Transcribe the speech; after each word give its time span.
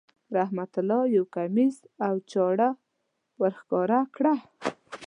رحمت 0.37 0.71
الله 0.81 1.01
یو 1.15 1.25
کمیس 1.35 1.77
او 2.07 2.15
چاړه 2.31 2.53
را 2.59 2.69
وښکاره 3.41 4.01
کړه. 4.15 4.35